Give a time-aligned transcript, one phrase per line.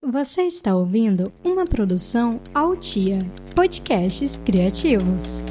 [0.03, 3.19] Você está ouvindo uma produção Altia,
[3.55, 5.43] podcasts criativos.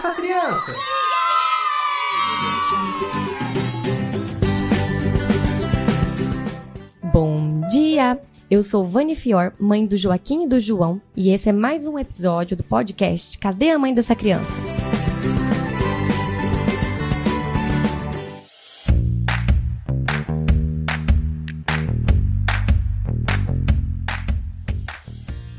[0.00, 0.74] Cadê a mãe dessa criança?
[7.12, 8.20] Bom dia!
[8.50, 11.98] Eu sou Vani Fior, mãe do Joaquim e do João, e esse é mais um
[11.98, 14.69] episódio do podcast Cadê a mãe dessa criança?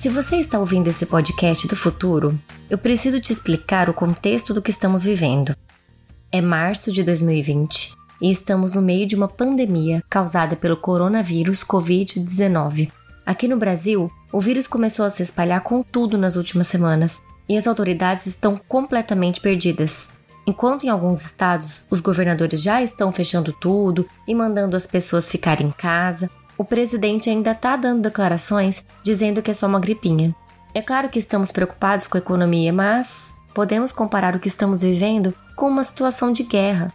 [0.02, 2.36] Se você está ouvindo esse podcast do futuro,
[2.72, 5.56] eu preciso te explicar o contexto do que estamos vivendo.
[6.32, 12.92] É março de 2020 e estamos no meio de uma pandemia causada pelo coronavírus Covid-19.
[13.24, 17.56] Aqui no Brasil, o vírus começou a se espalhar com tudo nas últimas semanas e
[17.56, 20.20] as autoridades estão completamente perdidas.
[20.48, 25.68] Enquanto em alguns estados os governadores já estão fechando tudo e mandando as pessoas ficarem
[25.68, 26.28] em casa,
[26.62, 30.36] o presidente ainda está dando declarações dizendo que é só uma gripinha.
[30.76, 35.34] É claro que estamos preocupados com a economia, mas podemos comparar o que estamos vivendo
[35.56, 36.94] com uma situação de guerra.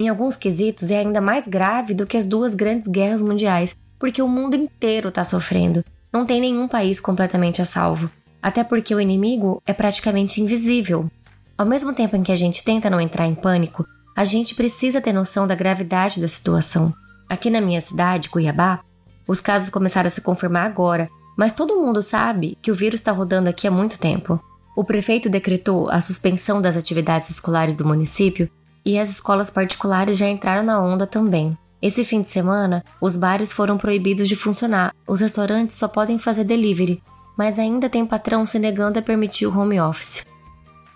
[0.00, 4.20] Em alguns quesitos, é ainda mais grave do que as duas grandes guerras mundiais, porque
[4.20, 5.84] o mundo inteiro está sofrendo.
[6.12, 8.10] Não tem nenhum país completamente a salvo.
[8.42, 11.08] Até porque o inimigo é praticamente invisível.
[11.56, 13.86] Ao mesmo tempo em que a gente tenta não entrar em pânico,
[14.16, 16.92] a gente precisa ter noção da gravidade da situação.
[17.28, 18.80] Aqui na minha cidade, Cuiabá,
[19.28, 23.12] os casos começaram a se confirmar agora, mas todo mundo sabe que o vírus está
[23.12, 24.42] rodando aqui há muito tempo.
[24.74, 28.50] O prefeito decretou a suspensão das atividades escolares do município
[28.84, 31.56] e as escolas particulares já entraram na onda também.
[31.80, 36.42] Esse fim de semana, os bares foram proibidos de funcionar, os restaurantes só podem fazer
[36.42, 37.02] delivery,
[37.36, 40.26] mas ainda tem patrão se negando a permitir o home office.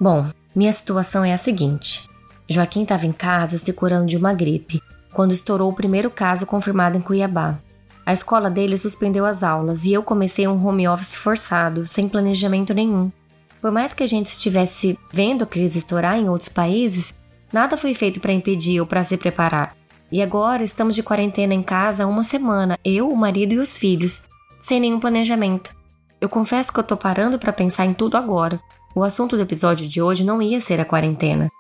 [0.01, 0.27] Bom,
[0.57, 2.09] minha situação é a seguinte:
[2.49, 4.83] Joaquim estava em casa se curando de uma gripe,
[5.13, 7.59] quando estourou o primeiro caso confirmado em Cuiabá.
[8.05, 12.75] A escola dele suspendeu as aulas e eu comecei um home office forçado, sem planejamento
[12.75, 13.11] nenhum.
[13.61, 17.15] Por mais que a gente estivesse vendo a crise estourar em outros países,
[17.53, 19.77] Nada foi feito para impedir ou para se preparar.
[20.11, 23.77] E agora estamos de quarentena em casa há uma semana, eu, o marido e os
[23.77, 24.27] filhos,
[24.59, 25.71] sem nenhum planejamento.
[26.21, 28.59] Eu confesso que eu tô parando para pensar em tudo agora.
[28.95, 31.51] O assunto do episódio de hoje não ia ser a quarentena.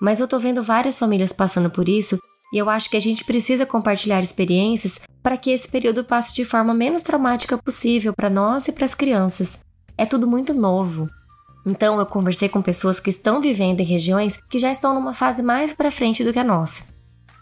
[0.00, 2.18] Mas eu tô vendo várias famílias passando por isso
[2.56, 6.42] e eu acho que a gente precisa compartilhar experiências para que esse período passe de
[6.42, 9.62] forma menos traumática possível para nós e para as crianças.
[9.98, 11.06] É tudo muito novo.
[11.66, 15.42] Então eu conversei com pessoas que estão vivendo em regiões que já estão numa fase
[15.42, 16.84] mais para frente do que a nossa.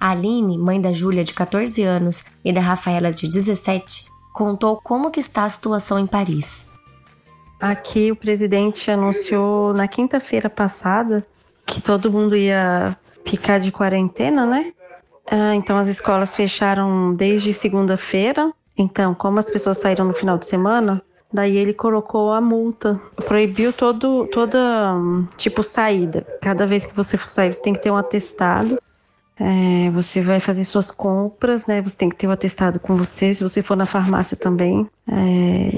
[0.01, 5.13] A Aline, mãe da Júlia de 14 anos e da Rafaela de 17, contou como
[5.13, 6.67] que está a situação em Paris.
[7.61, 11.25] Aqui o presidente anunciou na quinta-feira passada
[11.65, 14.73] que todo mundo ia ficar de quarentena, né?
[15.31, 18.53] Ah, então as escolas fecharam desde segunda-feira.
[18.77, 21.03] Então, como as pessoas saíram no final de semana,
[21.35, 24.95] Daí ele colocou a multa, proibiu todo, toda
[25.37, 26.25] tipo saída.
[26.41, 28.81] Cada vez que você for sair, você tem que ter um atestado.
[29.37, 31.83] É, você vai fazer suas compras, né?
[31.83, 33.35] Você tem que ter o um atestado com você.
[33.35, 35.73] Se você for na farmácia também, é,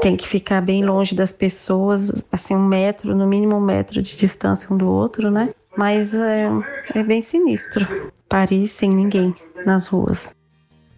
[0.00, 4.16] tem que ficar bem longe das pessoas, assim um metro, no mínimo um metro de
[4.16, 5.50] distância um do outro, né?
[5.76, 6.50] Mas é,
[6.92, 7.86] é bem sinistro.
[8.28, 9.34] Paris sem ninguém
[9.64, 10.36] nas ruas.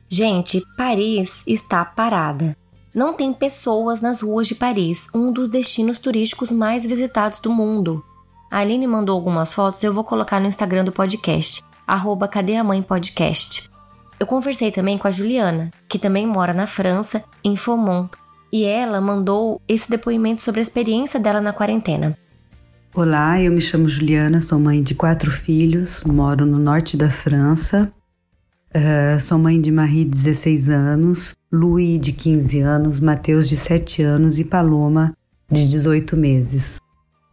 [0.08, 2.56] Gente, Paris está parada.
[2.92, 8.04] Não tem pessoas nas ruas de Paris, um dos destinos turísticos mais visitados do mundo.
[8.50, 12.64] A Aline mandou algumas fotos eu vou colocar no Instagram do podcast, arroba Cadê a
[12.64, 13.70] Mãe Podcast.
[14.18, 18.10] Eu conversei também com a Juliana, que também mora na França, em Faumont,
[18.52, 22.18] e ela mandou esse depoimento sobre a experiência dela na quarentena.
[22.94, 27.92] Olá, eu me chamo Juliana, sou mãe de quatro filhos, moro no norte da França
[28.72, 34.38] Uh, sou mãe de Marie, 16 anos, Louis, de 15 anos, Mateus, de 7 anos
[34.38, 35.12] e Paloma,
[35.50, 36.78] de 18 meses.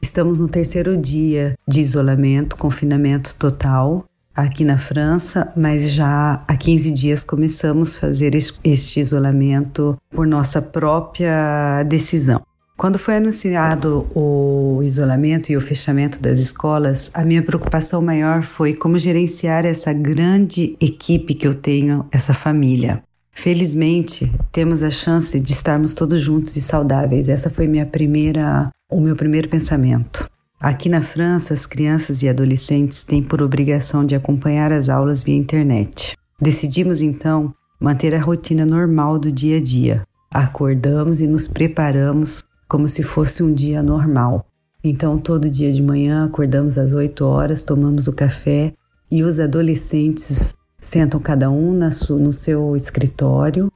[0.01, 4.05] Estamos no terceiro dia de isolamento, confinamento total
[4.35, 8.33] aqui na França, mas já há 15 dias começamos a fazer
[8.63, 12.46] este isolamento por nossa própria decisão.
[12.77, 18.75] Quando foi anunciado o isolamento e o fechamento das escolas, a minha preocupação maior foi
[18.75, 23.01] como gerenciar essa grande equipe que eu tenho, essa família.
[23.31, 27.27] Felizmente, temos a chance de estarmos todos juntos e saudáveis.
[27.29, 30.29] Essa foi minha primeira, o meu primeiro pensamento.
[30.59, 35.35] Aqui na França, as crianças e adolescentes têm por obrigação de acompanhar as aulas via
[35.35, 36.15] internet.
[36.39, 40.03] Decidimos então manter a rotina normal do dia a dia.
[40.29, 44.45] Acordamos e nos preparamos como se fosse um dia normal.
[44.83, 48.73] Então, todo dia de manhã acordamos às 8 horas, tomamos o café
[49.09, 53.71] e os adolescentes sentam cada um no seu escritório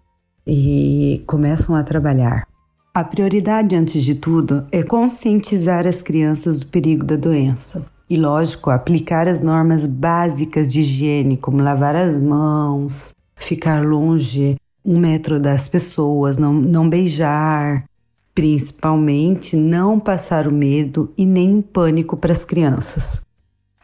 [0.46, 2.48] e começam a trabalhar.
[2.94, 7.90] A prioridade, antes de tudo, é conscientizar as crianças do perigo da doença.
[8.10, 15.00] E, lógico, aplicar as normas básicas de higiene, como lavar as mãos, ficar longe um
[15.00, 17.86] metro das pessoas, não, não beijar,
[18.34, 23.22] principalmente não passar o medo e nem o pânico para as crianças.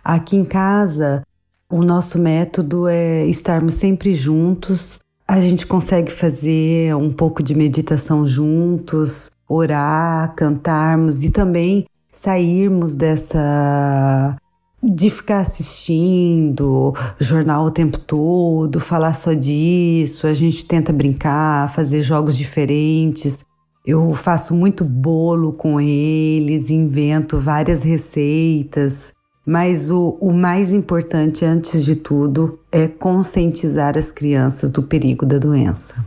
[0.04, 1.24] Aqui em casa,
[1.70, 8.26] o nosso método é estarmos sempre juntos, a gente consegue fazer um pouco de meditação
[8.26, 14.38] juntos, orar, cantarmos e também sairmos dessa
[14.82, 22.02] de ficar assistindo jornal o tempo todo, falar só disso, a gente tenta brincar, fazer
[22.02, 23.44] jogos diferentes.
[23.88, 29.14] Eu faço muito bolo com eles, invento várias receitas.
[29.46, 35.38] Mas o, o mais importante, antes de tudo, é conscientizar as crianças do perigo da
[35.38, 36.06] doença.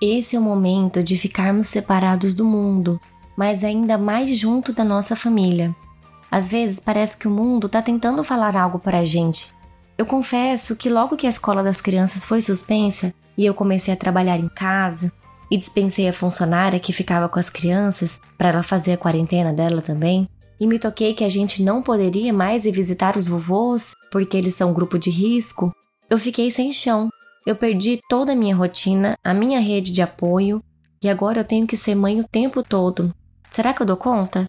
[0.00, 2.98] Esse é o momento de ficarmos separados do mundo,
[3.36, 5.76] mas ainda mais junto da nossa família.
[6.30, 9.54] Às vezes parece que o mundo está tentando falar algo para a gente.
[9.98, 13.98] Eu confesso que logo que a escola das crianças foi suspensa e eu comecei a
[13.98, 15.12] trabalhar em casa
[15.50, 19.80] e dispensei a funcionária que ficava com as crianças para ela fazer a quarentena dela
[19.80, 20.28] também,
[20.58, 24.54] e me toquei que a gente não poderia mais ir visitar os vovôs porque eles
[24.54, 25.72] são grupo de risco,
[26.08, 27.08] eu fiquei sem chão.
[27.44, 30.62] Eu perdi toda a minha rotina, a minha rede de apoio
[31.02, 33.14] e agora eu tenho que ser mãe o tempo todo.
[33.50, 34.48] Será que eu dou conta?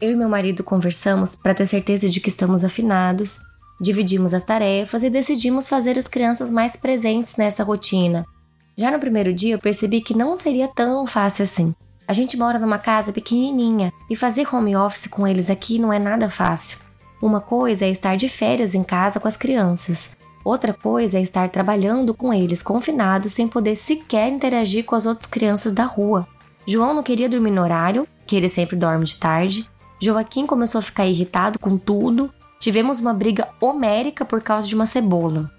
[0.00, 3.40] Eu e meu marido conversamos para ter certeza de que estamos afinados,
[3.80, 8.24] dividimos as tarefas e decidimos fazer as crianças mais presentes nessa rotina.
[8.76, 11.74] Já no primeiro dia eu percebi que não seria tão fácil assim.
[12.08, 15.98] A gente mora numa casa pequenininha e fazer home office com eles aqui não é
[15.98, 16.78] nada fácil.
[17.22, 20.16] Uma coisa é estar de férias em casa com as crianças.
[20.44, 25.26] Outra coisa é estar trabalhando com eles confinados sem poder sequer interagir com as outras
[25.26, 26.26] crianças da rua.
[26.66, 29.70] João não queria dormir no horário, que ele sempre dorme de tarde.
[30.00, 32.32] Joaquim começou a ficar irritado com tudo.
[32.58, 35.50] Tivemos uma briga homérica por causa de uma cebola.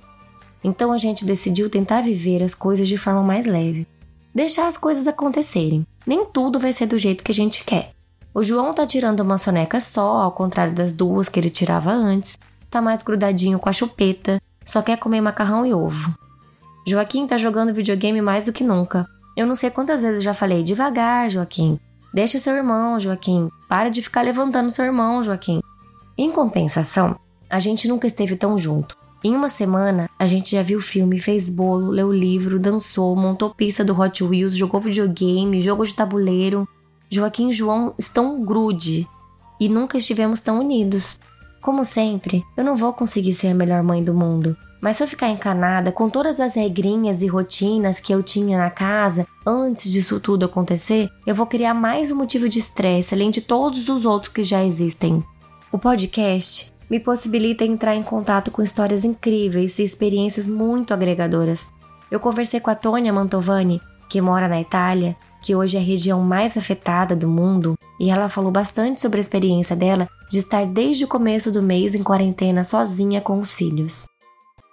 [0.64, 3.88] Então a gente decidiu tentar viver as coisas de forma mais leve
[4.34, 5.86] deixar as coisas acontecerem.
[6.06, 7.92] Nem tudo vai ser do jeito que a gente quer.
[8.34, 12.40] O João tá tirando uma soneca só, ao contrário das duas que ele tirava antes.
[12.70, 16.14] Tá mais grudadinho com a chupeta, só quer comer macarrão e ovo.
[16.88, 19.08] Joaquim tá jogando videogame mais do que nunca.
[19.38, 21.80] Eu não sei quantas vezes já falei devagar, Joaquim.
[22.14, 23.50] Deixa seu irmão, Joaquim.
[23.70, 25.62] Para de ficar levantando seu irmão, Joaquim.
[26.18, 27.18] Em compensação,
[27.50, 28.98] a gente nunca esteve tão junto.
[29.26, 33.82] Em uma semana, a gente já viu filme, fez bolo, leu livro, dançou, montou pista
[33.82, 36.68] do Hot Wheels, jogou videogame, jogo de tabuleiro.
[37.10, 39.08] Joaquim e João estão grude
[39.62, 41.22] e nunca estivemos tão unidos.
[41.62, 45.08] Como sempre, eu não vou conseguir ser a melhor mãe do mundo, mas se eu
[45.08, 50.20] ficar encanada com todas as regrinhas e rotinas que eu tinha na casa antes disso
[50.20, 54.34] tudo acontecer, eu vou criar mais um motivo de estresse além de todos os outros
[54.34, 55.24] que já existem.
[55.72, 61.74] O podcast me possibilita entrar em contato com histórias incríveis e experiências muito agregadoras.
[62.12, 66.22] Eu conversei com a Tônia Mantovani, que mora na Itália, que hoje é a região
[66.22, 71.06] mais afetada do mundo, e ela falou bastante sobre a experiência dela de estar desde
[71.06, 74.06] o começo do mês em quarentena sozinha com os filhos.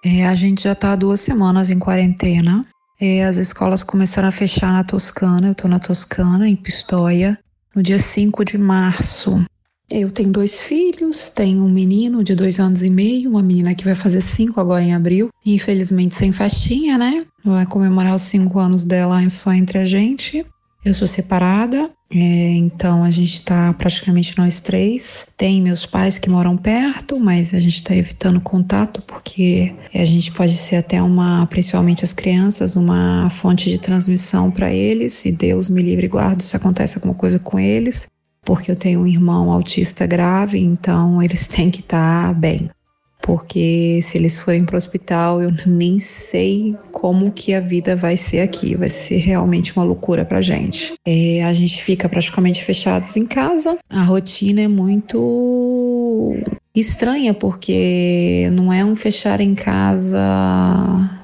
[0.04, 2.66] É, a gente já está duas semanas em quarentena.
[3.00, 7.38] É, as escolas começaram a fechar na Toscana, eu estou na Toscana, em Pistoia,
[7.74, 9.42] no dia 5 de março.
[9.90, 13.84] Eu tenho dois filhos, tenho um menino de dois anos e meio, uma menina que
[13.84, 17.26] vai fazer cinco agora em abril, infelizmente sem festinha, né?
[17.44, 20.46] Vai comemorar os cinco anos dela só entre a gente.
[20.84, 25.26] Eu sou separada, é, então a gente tá praticamente nós três.
[25.36, 30.32] Tem meus pais que moram perto, mas a gente tá evitando contato porque a gente
[30.32, 35.12] pode ser até uma, principalmente as crianças, uma fonte de transmissão para eles.
[35.14, 38.06] Se Deus me livre e guarde se acontece alguma coisa com eles.
[38.44, 42.70] Porque eu tenho um irmão autista grave, então eles têm que estar tá bem.
[43.22, 48.16] Porque se eles forem para o hospital, eu nem sei como que a vida vai
[48.16, 48.74] ser aqui.
[48.74, 50.94] Vai ser realmente uma loucura para gente.
[51.06, 53.78] É, a gente fica praticamente fechados em casa.
[53.90, 56.34] A rotina é muito
[56.74, 60.18] estranha, porque não é um fechar em casa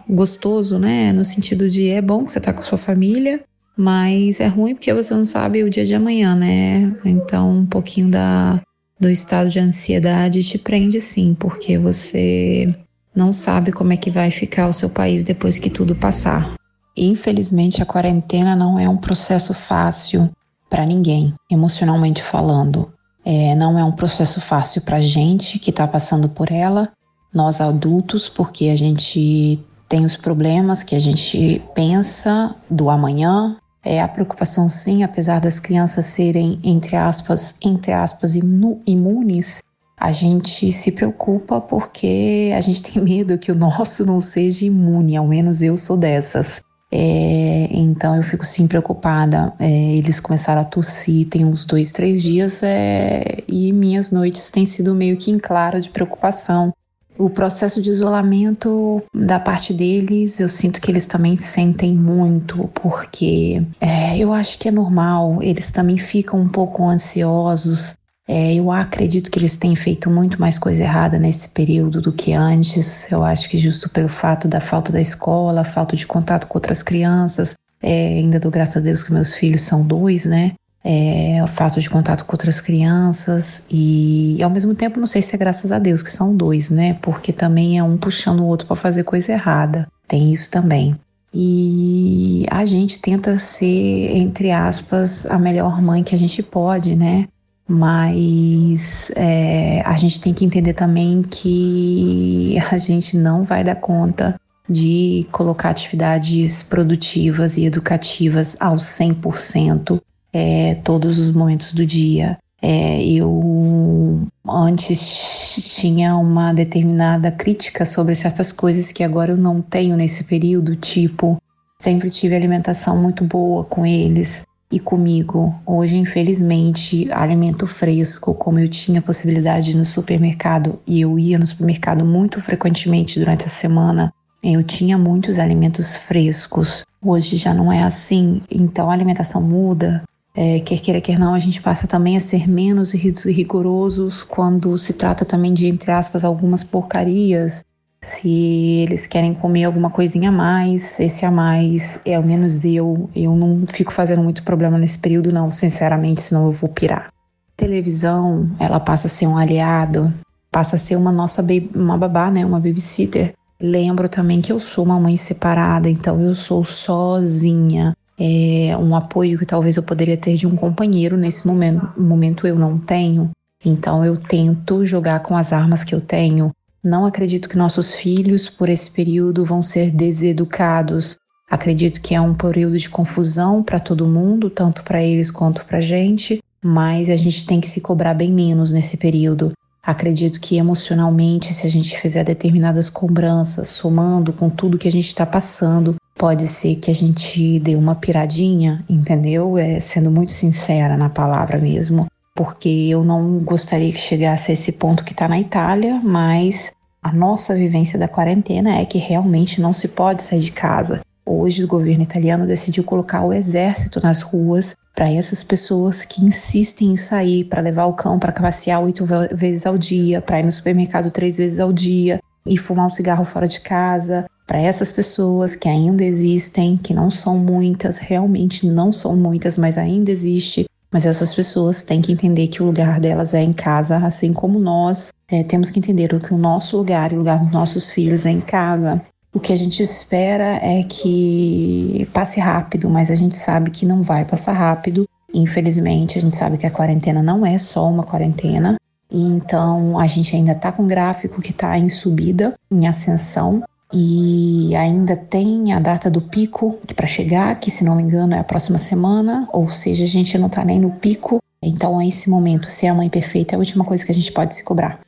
[0.08, 1.12] gostoso, né?
[1.12, 3.42] No sentido de é bom que você tá com sua família,
[3.76, 6.96] mas é ruim porque você não sabe o dia de amanhã, né?
[7.04, 8.60] Então, um pouquinho da,
[8.98, 12.74] do estado de ansiedade te prende sim, porque você
[13.14, 16.54] não sabe como é que vai ficar o seu país depois que tudo passar.
[16.96, 20.30] Infelizmente, a quarentena não é um processo fácil
[20.70, 22.90] para ninguém, emocionalmente falando.
[23.24, 26.90] É, não é um processo fácil para gente que está passando por ela,
[27.34, 33.56] nós adultos, porque a gente tem os problemas que a gente pensa do amanhã,
[33.86, 39.62] é, a preocupação sim, apesar das crianças serem, entre aspas, entre aspas, imunes,
[39.96, 45.16] a gente se preocupa porque a gente tem medo que o nosso não seja imune,
[45.16, 46.60] ao menos eu sou dessas.
[46.90, 49.54] É, então eu fico sim preocupada.
[49.60, 54.66] É, eles começaram a tossir tem uns dois, três dias é, e minhas noites têm
[54.66, 56.72] sido meio que em claro de preocupação.
[57.18, 63.62] O processo de isolamento da parte deles, eu sinto que eles também sentem muito, porque
[63.80, 67.94] é, eu acho que é normal, eles também ficam um pouco ansiosos.
[68.28, 72.32] É, eu acredito que eles têm feito muito mais coisa errada nesse período do que
[72.32, 73.10] antes.
[73.10, 76.82] Eu acho que justo pelo fato da falta da escola, falta de contato com outras
[76.82, 77.54] crianças.
[77.80, 80.54] É, ainda dou graças a Deus que meus filhos são dois, né?
[80.88, 85.34] É, o fato de contato com outras crianças e, ao mesmo tempo não sei se
[85.34, 86.96] é graças a Deus que são dois, né?
[87.02, 89.88] Porque também é um puxando o outro para fazer coisa errada.
[90.06, 90.96] Tem isso também.
[91.34, 97.26] E a gente tenta ser, entre aspas, a melhor mãe que a gente pode, né?
[97.66, 104.40] Mas é, a gente tem que entender também que a gente não vai dar conta
[104.70, 110.00] de colocar atividades produtivas e educativas ao 100%
[110.36, 112.36] é, todos os momentos do dia.
[112.60, 119.96] É, eu antes tinha uma determinada crítica sobre certas coisas que agora eu não tenho
[119.96, 121.38] nesse período, tipo,
[121.80, 125.54] sempre tive alimentação muito boa com eles e comigo.
[125.64, 132.04] Hoje, infelizmente, alimento fresco, como eu tinha possibilidade no supermercado e eu ia no supermercado
[132.04, 134.12] muito frequentemente durante a semana,
[134.42, 136.84] eu tinha muitos alimentos frescos.
[137.00, 140.02] Hoje já não é assim, então a alimentação muda,
[140.36, 144.92] é, quer queira, quer não, a gente passa também a ser menos rigorosos quando se
[144.92, 147.64] trata também de, entre aspas, algumas porcarias.
[148.02, 153.08] Se eles querem comer alguma coisinha a mais, esse a mais é ao menos eu.
[153.16, 157.10] Eu não fico fazendo muito problema nesse período, não, sinceramente, senão eu vou pirar.
[157.56, 160.12] Televisão, ela passa a ser um aliado,
[160.52, 161.42] passa a ser uma nossa
[161.74, 163.32] uma babá, né, uma babysitter.
[163.58, 169.38] Lembro também que eu sou uma mãe separada, então eu sou sozinha é, um apoio
[169.38, 173.30] que talvez eu poderia ter de um companheiro nesse momento, momento eu não tenho.
[173.64, 176.50] Então eu tento jogar com as armas que eu tenho.
[176.82, 181.16] Não acredito que nossos filhos, por esse período, vão ser deseducados.
[181.50, 185.78] Acredito que é um período de confusão para todo mundo, tanto para eles quanto para
[185.78, 189.52] a gente, mas a gente tem que se cobrar bem menos nesse período.
[189.86, 195.06] Acredito que emocionalmente, se a gente fizer determinadas cobranças, somando com tudo que a gente
[195.06, 199.56] está passando, pode ser que a gente dê uma piradinha, entendeu?
[199.56, 202.08] É, sendo muito sincera na palavra mesmo.
[202.34, 207.12] Porque eu não gostaria que chegasse a esse ponto que está na Itália, mas a
[207.12, 211.00] nossa vivência da quarentena é que realmente não se pode sair de casa.
[211.28, 216.92] Hoje o governo italiano decidiu colocar o exército nas ruas para essas pessoas que insistem
[216.92, 219.04] em sair para levar o cão para passear oito
[219.34, 223.24] vezes ao dia, para ir no supermercado três vezes ao dia e fumar um cigarro
[223.24, 224.26] fora de casa.
[224.46, 229.76] Para essas pessoas que ainda existem, que não são muitas, realmente não são muitas, mas
[229.76, 230.66] ainda existe.
[230.92, 234.60] Mas essas pessoas têm que entender que o lugar delas é em casa, assim como
[234.60, 238.24] nós é, temos que entender que o nosso lugar e o lugar dos nossos filhos
[238.24, 239.02] é em casa.
[239.36, 244.02] O que a gente espera é que passe rápido, mas a gente sabe que não
[244.02, 245.06] vai passar rápido.
[245.32, 248.78] Infelizmente, a gente sabe que a quarentena não é só uma quarentena.
[249.12, 253.62] Então, a gente ainda está com um gráfico que está em subida, em ascensão,
[253.92, 258.38] e ainda tem a data do pico para chegar, que se não me engano é
[258.38, 261.42] a próxima semana, ou seja, a gente não está nem no pico.
[261.62, 264.32] Então, é esse momento, ser a mãe perfeita é a última coisa que a gente
[264.32, 264.98] pode se cobrar.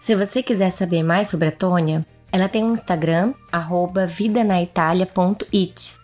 [0.00, 3.34] Se você quiser saber mais sobre a Tônia, ela tem um Instagram,
[4.08, 5.96] vidanaitalia.it.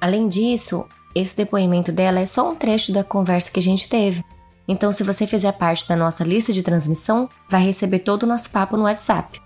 [0.00, 4.22] Além disso, esse depoimento dela é só um trecho da conversa que a gente teve.
[4.68, 8.50] Então, se você fizer parte da nossa lista de transmissão, vai receber todo o nosso
[8.50, 9.40] papo no WhatsApp.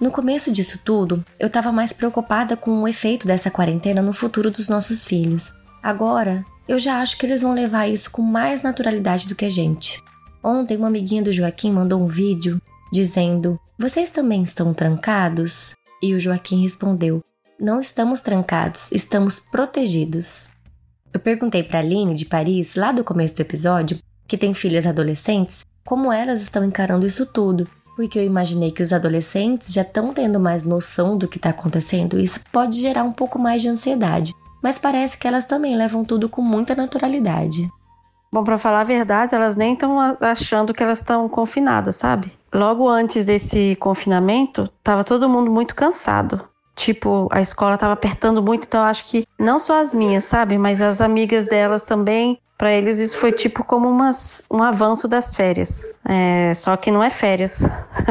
[0.00, 4.50] No começo disso tudo, eu estava mais preocupada com o efeito dessa quarentena no futuro
[4.50, 5.52] dos nossos filhos.
[5.82, 9.50] Agora, eu já acho que eles vão levar isso com mais naturalidade do que a
[9.50, 10.02] gente.
[10.42, 12.60] Ontem, uma amiguinha do Joaquim mandou um vídeo
[12.92, 15.74] dizendo: Vocês também estão trancados?
[16.02, 17.22] E o Joaquim respondeu:
[17.58, 20.50] Não estamos trancados, estamos protegidos.
[21.12, 25.64] Eu perguntei para Aline de Paris, lá do começo do episódio, que tem filhas adolescentes,
[25.84, 30.38] como elas estão encarando isso tudo, porque eu imaginei que os adolescentes já estão tendo
[30.38, 34.32] mais noção do que está acontecendo e isso pode gerar um pouco mais de ansiedade.
[34.62, 37.68] Mas parece que elas também levam tudo com muita naturalidade.
[38.32, 42.32] Bom, para falar a verdade, elas nem estão achando que elas estão confinadas, sabe?
[42.52, 46.48] Logo antes desse confinamento, tava todo mundo muito cansado.
[46.76, 50.80] Tipo, a escola tava apertando muito, então acho que não só as minhas, sabe, mas
[50.80, 55.82] as amigas delas também para eles isso foi tipo como umas, um avanço das férias.
[56.04, 57.66] É, só que não é férias.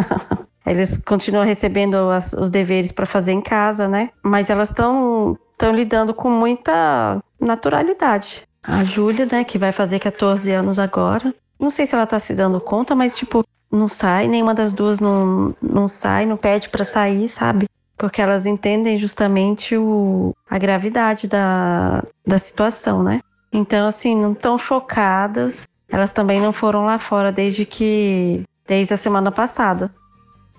[0.65, 4.09] eles continuam recebendo as, os deveres para fazer em casa, né?
[4.23, 8.48] Mas elas estão estão lidando com muita naturalidade.
[8.69, 12.35] A Júlia, né, que vai fazer 14 anos agora, não sei se ela tá se
[12.35, 16.85] dando conta, mas tipo, não sai, nenhuma das duas não, não sai, não pede para
[16.85, 17.67] sair, sabe?
[17.97, 23.21] Porque elas entendem justamente o, a gravidade da, da situação, né?
[23.51, 25.67] Então, assim, não estão chocadas.
[25.89, 28.43] Elas também não foram lá fora desde que.
[28.67, 29.91] desde a semana passada.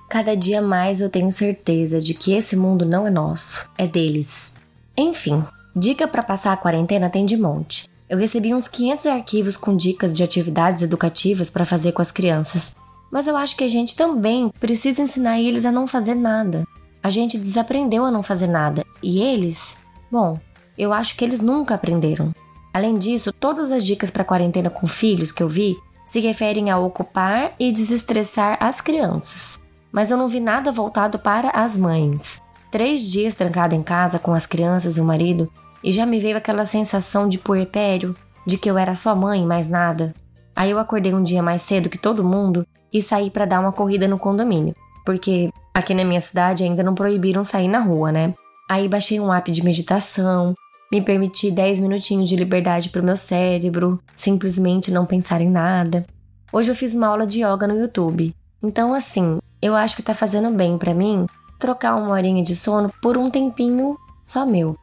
[0.09, 4.53] Cada dia mais eu tenho certeza de que esse mundo não é nosso, é deles.
[4.99, 7.90] Enfim, dica para passar a quarentena tem de monte.
[8.11, 12.75] Eu recebi uns 500 arquivos com dicas de atividades educativas para fazer com as crianças,
[13.09, 16.67] mas eu acho que a gente também precisa ensinar eles a não fazer nada.
[17.01, 19.77] A gente desaprendeu a não fazer nada e eles,
[20.11, 20.37] bom,
[20.77, 22.33] eu acho que eles nunca aprenderam.
[22.75, 26.81] Além disso, todas as dicas para quarentena com filhos que eu vi se referem a
[26.81, 29.57] ocupar e desestressar as crianças.
[29.93, 32.43] Mas eu não vi nada voltado para as mães.
[32.73, 35.49] Três dias trancada em casa com as crianças e o marido,
[35.83, 38.17] e já me veio aquela sensação de puerpério,
[38.47, 40.15] de que eu era só mãe, mais nada.
[40.55, 43.73] Aí eu acordei um dia mais cedo que todo mundo e saí para dar uma
[43.73, 48.35] corrida no condomínio, porque aqui na minha cidade ainda não proibiram sair na rua, né?
[48.69, 50.55] Aí baixei um app de meditação,
[50.93, 56.05] me permitir 10 minutinhos de liberdade para o meu cérebro, simplesmente não pensar em nada.
[56.53, 58.35] Hoje eu fiz uma aula de yoga no YouTube.
[58.63, 61.27] Então, assim, eu acho que tá fazendo bem para mim
[61.59, 64.77] trocar uma horinha de sono por um tempinho só meu.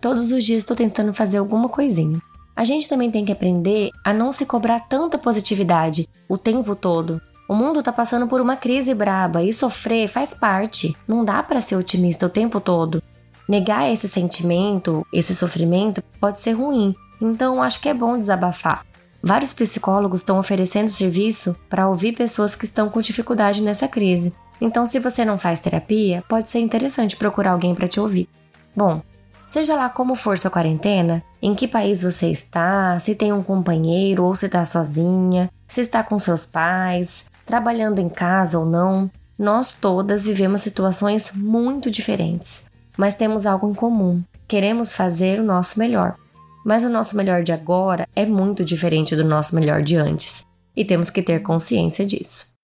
[0.00, 2.20] Todos os dias estou tentando fazer alguma coisinha.
[2.54, 7.20] A gente também tem que aprender a não se cobrar tanta positividade o tempo todo.
[7.48, 10.96] O mundo tá passando por uma crise braba e sofrer faz parte.
[11.06, 13.02] Não dá para ser otimista o tempo todo.
[13.48, 18.84] Negar esse sentimento, esse sofrimento, pode ser ruim, então acho que é bom desabafar.
[19.22, 24.34] Vários psicólogos estão oferecendo serviço para ouvir pessoas que estão com dificuldade nessa crise.
[24.60, 28.28] Então, se você não faz terapia, pode ser interessante procurar alguém para te ouvir.
[28.74, 29.02] Bom,
[29.46, 34.24] seja lá como for sua quarentena, em que país você está, se tem um companheiro
[34.24, 39.72] ou se está sozinha, se está com seus pais, trabalhando em casa ou não, nós
[39.72, 44.22] todas vivemos situações muito diferentes mas temos algo em comum.
[44.48, 46.16] Queremos fazer o nosso melhor.
[46.64, 50.42] Mas o nosso melhor de agora é muito diferente do nosso melhor de antes,
[50.74, 52.55] e temos que ter consciência disso.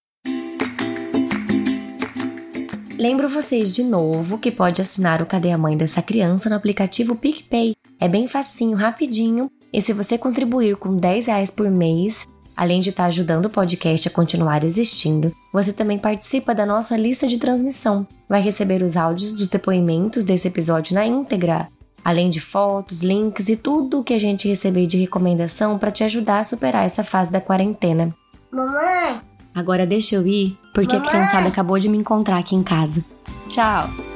[3.03, 7.17] Lembro vocês de novo que pode assinar o Cadê a Mãe dessa criança no aplicativo
[7.17, 7.75] PicPay.
[7.99, 12.91] É bem facinho, rapidinho, e se você contribuir com 10 reais por mês, Além de
[12.91, 18.07] estar ajudando o podcast a continuar existindo, você também participa da nossa lista de transmissão.
[18.29, 21.69] Vai receber os áudios dos depoimentos desse episódio na íntegra,
[22.05, 26.05] além de fotos, links e tudo o que a gente receber de recomendação para te
[26.05, 28.15] ajudar a superar essa fase da quarentena.
[28.53, 29.32] Mamãe!
[29.55, 33.05] Agora deixa eu ir, porque a criançada acabou de me encontrar aqui em casa.
[33.49, 34.12] Tchau!